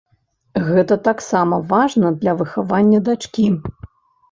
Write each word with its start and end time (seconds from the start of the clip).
Гэта 0.69 0.97
таксама 1.07 1.59
важна 1.75 2.13
для 2.23 2.33
выхавання 2.41 3.05
дачкі. 3.13 3.49